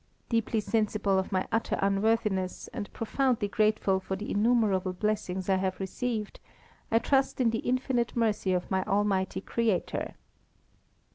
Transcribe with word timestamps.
Deeply 0.29 0.59
sensible 0.59 1.19
of 1.19 1.31
my 1.31 1.47
utter 1.51 1.77
unworthiness, 1.79 2.67
and 2.69 2.91
profoundly 2.91 3.47
grateful 3.47 3.99
for 3.99 4.15
the 4.15 4.31
innumerable 4.31 4.93
blessings 4.93 5.47
I 5.47 5.57
have 5.57 5.79
received, 5.79 6.39
I 6.89 6.97
trust 6.97 7.39
in 7.39 7.51
the 7.51 7.59
infinite 7.59 8.15
mercy 8.15 8.51
of 8.51 8.71
my 8.71 8.83
Almighty 8.85 9.41
Creator." 9.41 10.15